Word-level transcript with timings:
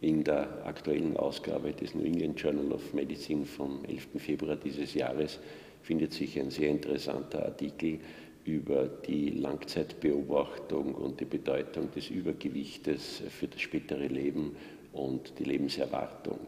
In 0.00 0.22
der 0.22 0.64
aktuellen 0.64 1.16
Ausgabe 1.16 1.72
des 1.72 1.92
New 1.92 2.04
England 2.04 2.40
Journal 2.40 2.70
of 2.70 2.94
Medicine 2.94 3.44
vom 3.44 3.84
11. 3.84 4.08
Februar 4.18 4.54
dieses 4.54 4.94
Jahres 4.94 5.40
findet 5.82 6.12
sich 6.12 6.38
ein 6.38 6.50
sehr 6.50 6.70
interessanter 6.70 7.44
Artikel 7.44 7.98
über 8.44 8.86
die 8.86 9.30
Langzeitbeobachtung 9.30 10.94
und 10.94 11.18
die 11.18 11.24
Bedeutung 11.24 11.90
des 11.90 12.10
Übergewichtes 12.10 13.22
für 13.28 13.48
das 13.48 13.60
spätere 13.60 14.06
Leben 14.06 14.54
und 14.92 15.36
die 15.40 15.44
Lebenserwartung. 15.44 16.38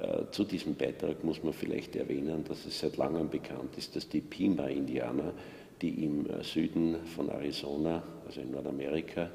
Äh, 0.00 0.30
zu 0.30 0.44
diesem 0.44 0.74
Beitrag 0.74 1.22
muss 1.22 1.42
man 1.42 1.52
vielleicht 1.52 1.94
erwähnen, 1.96 2.44
dass 2.48 2.64
es 2.64 2.80
seit 2.80 2.96
langem 2.96 3.28
bekannt 3.28 3.76
ist, 3.76 3.94
dass 3.94 4.08
die 4.08 4.22
Pima-Indianer, 4.22 5.34
die 5.82 6.02
im 6.02 6.26
Süden 6.42 6.96
von 7.14 7.28
Arizona, 7.28 8.02
also 8.26 8.40
in 8.40 8.52
Nordamerika, 8.52 9.30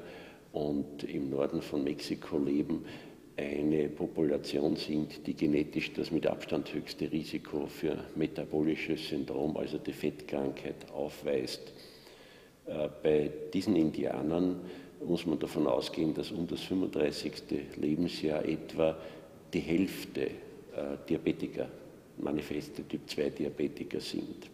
und 0.52 1.04
im 1.04 1.30
Norden 1.30 1.62
von 1.62 1.84
Mexiko 1.84 2.36
leben, 2.38 2.84
eine 3.40 3.88
Population 3.88 4.76
sind, 4.76 5.26
die 5.26 5.34
genetisch 5.34 5.92
das 5.92 6.10
mit 6.10 6.26
Abstand 6.26 6.72
höchste 6.72 7.10
Risiko 7.10 7.66
für 7.66 7.96
metabolisches 8.14 9.08
Syndrom, 9.08 9.56
also 9.56 9.78
die 9.78 9.92
Fettkrankheit, 9.92 10.90
aufweist. 10.92 11.72
Äh, 12.66 12.88
bei 13.02 13.30
diesen 13.52 13.76
Indianern 13.76 14.60
muss 15.06 15.26
man 15.26 15.38
davon 15.38 15.66
ausgehen, 15.66 16.14
dass 16.14 16.30
um 16.30 16.46
das 16.46 16.60
35. 16.60 17.32
Lebensjahr 17.76 18.44
etwa 18.44 18.96
die 19.52 19.60
Hälfte 19.60 20.22
äh, 20.22 20.30
Diabetiker, 21.08 21.68
manifeste 22.18 22.86
Typ 22.86 23.08
2 23.08 23.30
Diabetiker 23.30 24.00
sind. 24.00 24.46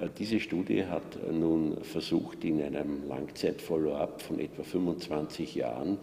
Äh, 0.00 0.08
diese 0.18 0.40
Studie 0.40 0.84
hat 0.84 1.18
nun 1.30 1.84
versucht, 1.84 2.44
in 2.44 2.62
einem 2.62 3.08
Langzeit-Follow-up 3.08 4.22
von 4.22 4.40
etwa 4.40 4.62
25 4.62 5.54
Jahren 5.54 5.98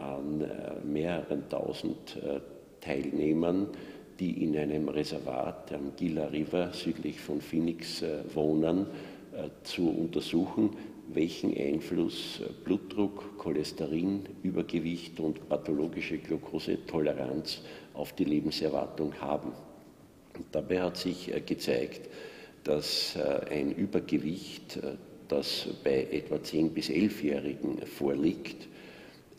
an 0.00 0.40
äh, 0.40 0.86
mehreren 0.86 1.48
tausend 1.48 2.16
äh, 2.16 2.40
Teilnehmern, 2.80 3.68
die 4.18 4.42
in 4.42 4.56
einem 4.56 4.88
Reservat 4.88 5.72
am 5.72 5.92
Gila 5.96 6.26
River 6.26 6.72
südlich 6.72 7.20
von 7.20 7.40
Phoenix 7.40 8.02
äh, 8.02 8.18
wohnen, 8.34 8.86
zu 9.62 9.88
untersuchen, 9.88 10.70
welchen 11.14 11.56
Einfluss 11.56 12.42
Blutdruck, 12.64 13.38
Cholesterin, 13.38 14.24
Übergewicht 14.42 15.20
und 15.20 15.48
pathologische 15.48 16.18
Glukosetoleranz 16.18 17.62
auf 17.94 18.12
die 18.14 18.24
Lebenserwartung 18.24 19.14
haben. 19.20 19.52
Und 20.34 20.46
dabei 20.50 20.82
hat 20.82 20.96
sich 20.96 21.32
gezeigt, 21.46 22.10
dass 22.64 23.16
ein 23.48 23.70
Übergewicht, 23.70 24.80
das 25.28 25.68
bei 25.84 26.08
etwa 26.10 26.34
10- 26.34 26.70
bis 26.70 26.90
11-Jährigen 26.90 27.86
vorliegt, 27.86 28.66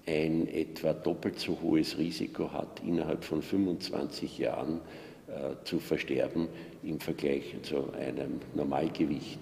ein 0.06 0.48
etwa 0.48 0.94
doppelt 0.94 1.40
so 1.40 1.58
hohes 1.62 1.98
Risiko 1.98 2.52
hat, 2.52 2.82
innerhalb 2.86 3.24
von 3.24 3.42
25 3.42 4.38
Jahren 4.40 4.82
äh, 5.28 5.64
zu 5.64 5.80
versterben 5.80 6.48
im 6.84 7.00
Vergleich 7.00 7.56
zu 7.64 7.92
einem 7.94 8.40
Normalgewicht. 8.56 9.40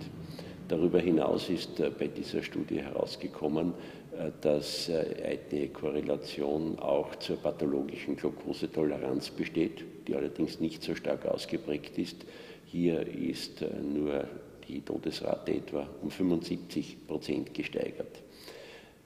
Darüber 0.67 0.99
hinaus 0.99 1.49
ist 1.49 1.79
äh, 1.79 1.89
bei 1.89 2.07
dieser 2.07 2.43
Studie 2.43 2.81
herausgekommen, 2.81 3.73
äh, 4.17 4.31
dass 4.41 4.89
äh, 4.89 5.39
eine 5.51 5.67
Korrelation 5.69 6.77
auch 6.77 7.15
zur 7.15 7.37
pathologischen 7.37 8.17
Glukosetoleranz 8.17 9.31
besteht, 9.31 9.83
die 10.07 10.15
allerdings 10.15 10.59
nicht 10.59 10.83
so 10.83 10.93
stark 10.93 11.25
ausgeprägt 11.25 11.97
ist. 11.97 12.25
Hier 12.65 13.07
ist 13.07 13.61
äh, 13.61 13.69
nur 13.81 14.25
die 14.67 14.81
Todesrate 14.81 15.53
etwa 15.53 15.87
um 16.03 16.11
75 16.11 17.07
Prozent 17.07 17.53
gesteigert. 17.53 18.21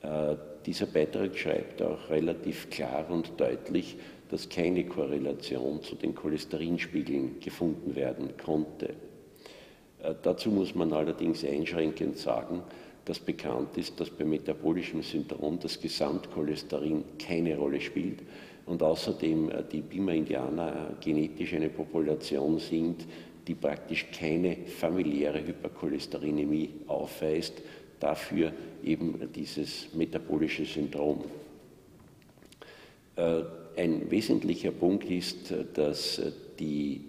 Äh, 0.04 0.36
dieser 0.66 0.86
Beitrag 0.86 1.36
schreibt 1.38 1.82
auch 1.82 2.09
relativ 2.09 2.70
klar 2.70 3.06
und 3.09 3.34
deutlich, 3.38 3.98
dass 4.30 4.50
keine 4.50 4.86
Korrelation 4.86 5.81
zu 5.81 5.96
den 5.96 6.16
Cholesterinspiegeln 6.16 7.40
gefunden 7.40 7.96
werden 7.96 8.34
konnte. 8.44 8.90
Äh, 10.02 10.14
dazu 10.22 10.52
muss 10.52 10.75
man 10.75 10.94
allerdings 10.94 11.44
einschränkend 11.46 12.18
sagen, 12.18 12.62
dass 13.06 13.19
bekannt 13.19 13.78
ist, 13.78 14.00
dass 14.00 14.09
bei 14.09 14.24
metabolischem 14.24 15.03
Syndrom 15.03 15.59
das 15.59 15.80
Gesamtcholesterin 15.80 17.03
keine 17.20 17.58
Rolle 17.58 17.81
spielt 17.81 18.20
und 18.66 18.84
außerdem 18.84 19.50
äh, 19.50 19.64
die 19.72 19.81
Bima-Indianer 19.81 20.97
genetisch 21.02 21.53
eine 21.53 21.70
Population 21.70 22.59
sind, 22.59 23.06
die 23.47 23.56
praktisch 23.56 24.08
keine 24.18 24.56
familiäre 24.66 25.46
Hypercholesterinämie 25.46 26.70
aufweist, 26.88 27.62
dafür 28.03 28.52
eben 28.84 29.18
dieses 29.34 29.94
metabolische 29.94 30.66
Syndrom. 30.66 31.24
Äh, 33.16 33.44
ein 33.78 34.12
wesentlicher 34.12 34.72
Punkt 34.72 35.09
ist, 35.09 35.53
dass 35.74 36.22
die, 36.59 37.02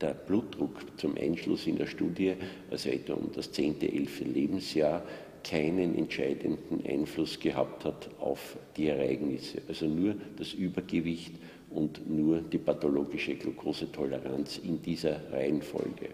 der 0.00 0.14
Blutdruck 0.14 0.76
zum 0.96 1.16
Einschluss 1.16 1.66
in 1.66 1.76
der 1.76 1.86
Studie, 1.86 2.34
also 2.70 2.90
etwa 2.90 3.14
um 3.14 3.30
das 3.34 3.50
10., 3.50 3.80
11. 3.80 4.20
Lebensjahr, 4.32 5.02
keinen 5.42 5.96
entscheidenden 5.98 6.86
Einfluss 6.86 7.40
gehabt 7.40 7.84
hat 7.84 8.10
auf 8.20 8.56
die 8.76 8.88
Ereignisse. 8.88 9.62
Also 9.66 9.86
nur 9.86 10.14
das 10.36 10.52
Übergewicht 10.52 11.32
und 11.70 12.08
nur 12.08 12.42
die 12.42 12.58
pathologische 12.58 13.34
Glukosetoleranz 13.34 14.60
in 14.62 14.80
dieser 14.82 15.32
Reihenfolge. 15.32 16.10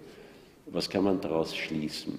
Was 0.67 0.89
kann 0.89 1.05
man 1.05 1.21
daraus 1.21 1.55
schließen? 1.55 2.19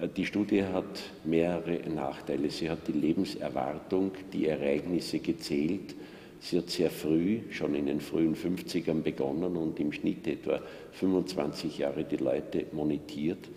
Äh, 0.00 0.08
die 0.08 0.26
Studie 0.26 0.64
hat 0.64 1.02
mehrere 1.24 1.88
Nachteile. 1.90 2.50
Sie 2.50 2.70
hat 2.70 2.86
die 2.86 2.92
Lebenserwartung, 2.92 4.12
die 4.32 4.46
Ereignisse 4.46 5.18
gezählt. 5.18 5.94
Sie 6.40 6.58
hat 6.58 6.70
sehr 6.70 6.90
früh, 6.90 7.40
schon 7.50 7.74
in 7.74 7.86
den 7.86 8.00
frühen 8.00 8.36
50ern 8.36 9.02
begonnen 9.02 9.56
und 9.56 9.80
im 9.80 9.92
Schnitt 9.92 10.26
etwa 10.26 10.60
25 10.92 11.78
Jahre 11.78 12.04
die 12.04 12.16
Leute 12.16 12.66
monitiert. 12.72 13.48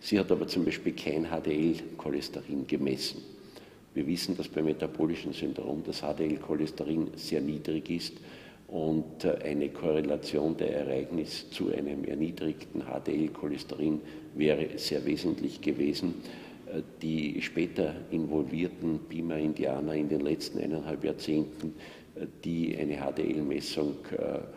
Sie 0.00 0.18
hat 0.18 0.30
aber 0.30 0.46
zum 0.46 0.64
Beispiel 0.66 0.92
kein 0.92 1.28
HDL-Cholesterin 1.30 2.66
gemessen. 2.66 3.22
Wir 3.94 4.06
wissen, 4.06 4.36
dass 4.36 4.48
beim 4.48 4.66
metabolischen 4.66 5.32
Syndrom 5.32 5.82
das 5.86 6.02
HDL-Cholesterin 6.02 7.12
sehr 7.16 7.40
niedrig 7.40 7.88
ist 7.88 8.12
und 8.76 9.24
äh, 9.24 9.38
eine 9.42 9.70
Korrelation 9.70 10.54
der 10.58 10.84
Ereignisse 10.84 11.48
zu 11.48 11.72
einem 11.72 12.04
erniedrigten 12.04 12.82
HDL-Cholesterin 12.82 14.02
wäre 14.34 14.76
sehr 14.76 15.02
wesentlich 15.06 15.62
gewesen. 15.62 16.16
Äh, 16.66 16.82
die 17.00 17.40
später 17.40 17.94
involvierten 18.10 19.00
Pima-Indianer 19.08 19.94
in 19.94 20.10
den 20.10 20.20
letzten 20.20 20.58
eineinhalb 20.58 21.04
Jahrzehnten, 21.04 21.72
äh, 22.16 22.26
die 22.44 22.76
eine 22.76 22.98
HDL-Messung 22.98 23.96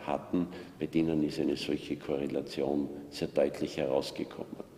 hatten, 0.04 0.48
bei 0.78 0.86
denen 0.86 1.24
ist 1.24 1.40
eine 1.40 1.56
solche 1.56 1.96
Korrelation 1.96 2.90
sehr 3.08 3.28
deutlich 3.28 3.78
herausgekommen. 3.78 4.68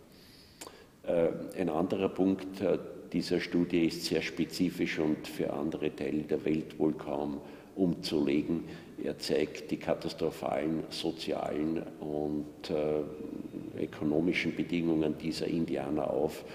Ein 1.05 1.69
anderer 1.69 2.07
Punkt 2.07 2.63
dieser 3.11 3.41
Studie 3.41 3.87
ist 3.87 4.05
sehr 4.05 4.21
spezifisch 4.21 4.99
und 4.99 5.27
für 5.27 5.51
andere 5.51 5.93
Teile 5.93 6.23
der 6.23 6.45
Welt 6.45 6.79
wohl 6.79 6.93
kaum 6.93 7.41
umzulegen. 7.75 8.63
Er 9.03 9.17
zeigt 9.17 9.69
die 9.69 9.77
katastrophalen 9.77 10.83
sozialen 10.89 11.83
und 11.99 12.69
äh, 12.69 13.83
ökonomischen 13.83 14.55
Bedingungen 14.55 15.17
dieser 15.17 15.47
Indianer 15.47 16.09
auf. 16.09 16.45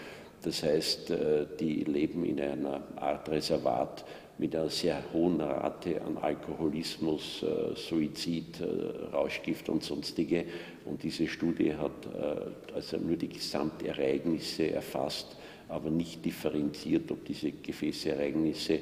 Das 0.43 0.63
heißt, 0.63 1.11
äh, 1.11 1.47
die 1.61 1.85
leben 1.85 2.25
in 2.25 2.41
einer 2.41 2.83
Art 2.97 3.29
Reservat 3.29 4.05
mit 4.39 4.55
einer 4.55 4.71
sehr 4.71 5.03
hohen 5.13 5.41
Rate 5.41 6.01
an 6.01 6.17
Alkoholismus, 6.17 7.43
äh, 7.43 7.75
Suizid, 7.75 8.61
äh, 8.61 9.15
Rauschgift 9.15 9.69
und 9.69 9.83
sonstige. 9.83 10.45
Und 10.87 11.03
diese 11.03 11.27
Studie 11.27 11.75
hat 11.75 12.07
äh, 12.07 12.75
also 12.75 12.97
nur 12.97 13.17
die 13.17 13.29
Gesamtereignisse 13.29 14.71
erfasst, 14.71 15.37
aber 15.69 15.91
nicht 15.91 16.25
differenziert, 16.25 17.11
ob 17.11 17.27
diese 17.27 17.51
Gefäßereignisse 17.51 18.79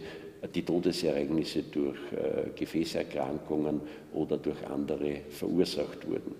die 0.54 0.62
Todesereignisse 0.62 1.64
durch 1.64 1.98
äh, 2.12 2.50
Gefäßerkrankungen 2.54 3.80
oder 4.14 4.36
durch 4.36 4.66
andere 4.66 5.20
verursacht 5.30 6.06
wurden. 6.08 6.34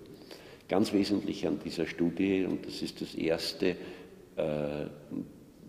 Ganz 0.69 0.93
wesentlich 0.93 1.47
an 1.47 1.59
dieser 1.65 1.87
Studie, 1.87 2.45
und 2.45 2.67
das 2.67 2.83
ist 2.83 3.01
das 3.01 3.15
erste, 3.15 3.69
äh, 3.69 4.87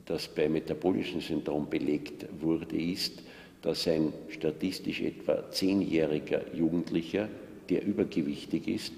das 0.06 0.28
bei 0.28 0.50
metabolischem 0.50 1.22
Syndrom 1.22 1.70
belegt 1.70 2.26
wurde, 2.42 2.78
ist, 2.78 3.22
dass 3.62 3.88
ein 3.88 4.14
statistisch 4.30 5.02
etwa 5.02 5.52
zehnjähriger 5.52 6.54
Jugendlicher, 6.54 7.28
der 7.70 7.86
übergewichtig 7.86 8.68
ist, 8.68 8.94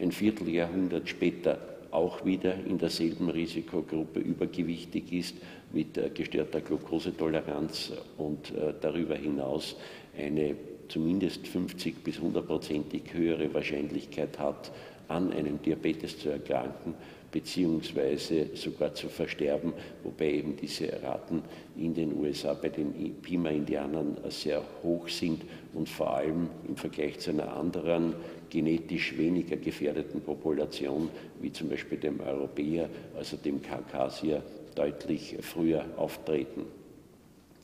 ein 0.00 0.12
Vierteljahrhundert 0.12 1.08
später 1.08 1.75
auch 1.96 2.26
wieder 2.26 2.54
in 2.66 2.76
derselben 2.76 3.30
Risikogruppe 3.30 4.20
übergewichtig 4.20 5.12
ist 5.12 5.36
mit 5.72 5.98
gestörter 6.14 6.60
Glukosetoleranz 6.60 7.92
und 8.18 8.50
äh, 8.50 8.74
darüber 8.78 9.16
hinaus 9.16 9.76
eine 10.16 10.54
zumindest 10.88 11.48
50 11.48 12.04
bis 12.04 12.18
100-prozentig 12.18 13.12
höhere 13.12 13.52
Wahrscheinlichkeit 13.54 14.38
hat, 14.38 14.70
an 15.08 15.32
einem 15.32 15.60
Diabetes 15.62 16.18
zu 16.18 16.30
erkranken, 16.30 16.94
beziehungsweise 17.30 18.48
sogar 18.54 18.94
zu 18.94 19.08
versterben, 19.08 19.72
wobei 20.02 20.32
eben 20.32 20.56
diese 20.56 20.90
Raten 21.02 21.42
in 21.76 21.92
den 21.92 22.18
USA 22.18 22.54
bei 22.54 22.68
den 22.70 22.92
Pima-Indianern 23.20 24.16
sehr 24.28 24.62
hoch 24.82 25.08
sind 25.08 25.42
und 25.74 25.88
vor 25.88 26.16
allem 26.16 26.48
im 26.66 26.76
Vergleich 26.76 27.18
zu 27.18 27.30
einer 27.30 27.54
anderen 27.54 28.14
genetisch 28.48 29.16
weniger 29.18 29.56
gefährdeten 29.56 30.20
Population, 30.20 31.10
wie 31.40 31.52
zum 31.52 31.68
Beispiel 31.68 31.98
dem 31.98 32.20
Europäer, 32.20 32.88
also 33.16 33.36
dem 33.36 33.60
Kaukasier, 33.60 34.42
deutlich 34.74 35.36
früher 35.40 35.84
auftreten. 35.96 36.64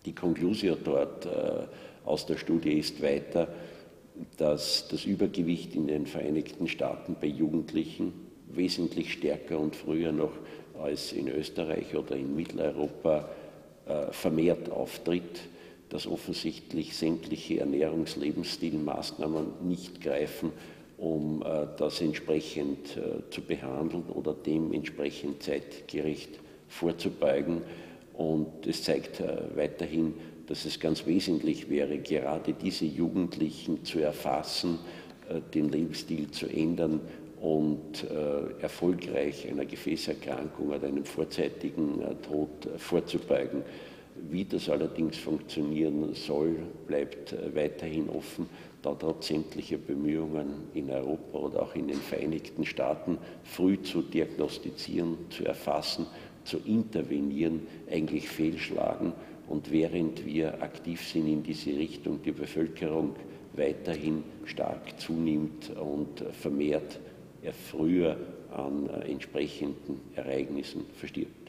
Die 0.04 0.14
Konklusion 0.14 0.78
dort 0.82 1.26
äh, 1.26 1.30
aus 2.04 2.26
der 2.26 2.36
Studie 2.36 2.78
ist 2.78 3.00
weiter, 3.02 3.48
dass 4.36 4.88
das 4.88 5.04
Übergewicht 5.04 5.74
in 5.74 5.86
den 5.86 6.06
Vereinigten 6.06 6.68
Staaten 6.68 7.16
bei 7.20 7.26
Jugendlichen 7.26 8.12
wesentlich 8.48 9.12
stärker 9.12 9.58
und 9.58 9.76
früher 9.76 10.12
noch 10.12 10.32
als 10.80 11.12
in 11.12 11.28
Österreich 11.28 11.94
oder 11.96 12.16
in 12.16 12.34
Mitteleuropa 12.34 13.28
äh, 13.86 14.12
vermehrt 14.12 14.70
auftritt, 14.70 15.40
dass 15.88 16.06
offensichtlich 16.06 16.96
sämtliche 16.96 17.60
Ernährungslebensstilmaßnahmen 17.60 19.68
nicht 19.68 20.00
greifen, 20.00 20.52
um 20.98 21.42
äh, 21.42 21.66
das 21.76 22.00
entsprechend 22.00 22.96
äh, 22.96 23.28
zu 23.30 23.42
behandeln 23.42 24.04
oder 24.04 24.34
dementsprechend 24.34 25.42
zeitgerecht 25.42 26.38
vorzubeugen. 26.68 27.62
Und 28.14 28.66
es 28.66 28.82
zeigt 28.82 29.22
weiterhin, 29.56 30.14
dass 30.46 30.64
es 30.64 30.80
ganz 30.80 31.06
wesentlich 31.06 31.70
wäre, 31.70 31.98
gerade 31.98 32.52
diese 32.52 32.84
Jugendlichen 32.84 33.84
zu 33.84 34.00
erfassen, 34.00 34.78
den 35.54 35.70
Lebensstil 35.70 36.30
zu 36.30 36.46
ändern 36.46 37.00
und 37.42 38.04
äh, 38.04 38.62
erfolgreich 38.62 39.48
einer 39.48 39.64
Gefäßerkrankung 39.64 40.68
oder 40.68 40.86
einem 40.86 41.04
vorzeitigen 41.04 42.00
äh, 42.00 42.14
Tod 42.24 42.66
äh, 42.66 42.78
vorzubeugen. 42.78 43.62
Wie 44.30 44.44
das 44.44 44.68
allerdings 44.68 45.16
funktionieren 45.18 46.14
soll, 46.14 46.54
bleibt 46.86 47.32
äh, 47.32 47.52
weiterhin 47.52 48.08
offen, 48.10 48.46
da 48.82 48.94
trotz 48.94 49.26
sämtlicher 49.26 49.78
Bemühungen 49.78 50.68
in 50.74 50.88
Europa 50.88 51.38
oder 51.38 51.62
auch 51.62 51.74
in 51.74 51.88
den 51.88 51.96
Vereinigten 51.96 52.64
Staaten 52.64 53.18
früh 53.42 53.82
zu 53.82 54.02
diagnostizieren, 54.02 55.18
zu 55.30 55.44
erfassen, 55.44 56.06
zu 56.44 56.58
intervenieren, 56.64 57.66
eigentlich 57.90 58.28
fehlschlagen. 58.28 59.14
Und 59.48 59.70
während 59.70 60.24
wir 60.24 60.62
aktiv 60.62 61.06
sind 61.06 61.26
in 61.26 61.42
diese 61.42 61.70
Richtung, 61.70 62.22
die 62.22 62.32
Bevölkerung 62.32 63.16
weiterhin 63.54 64.24
stark 64.44 64.98
zunimmt 64.98 65.70
und 65.76 66.24
vermehrt 66.32 67.00
er 67.42 67.52
früher 67.52 68.16
an 68.52 68.88
äh, 68.88 69.10
entsprechenden 69.10 70.00
Ereignissen 70.14 70.84
verstirbt. 70.94 71.41